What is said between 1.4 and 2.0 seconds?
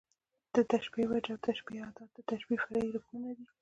د تشبېه